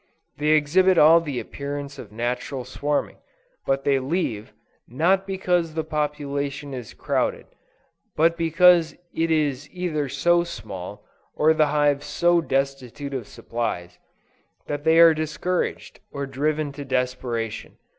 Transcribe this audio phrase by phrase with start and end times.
[0.39, 3.17] They exhibit all the appearance of natural swarming;
[3.67, 4.51] but they leave,
[4.87, 7.45] not because the population is crowded,
[8.15, 13.99] but because it is either so small, or the hive so destitute of supplies,
[14.65, 17.77] that they are discouraged or driven to desperation.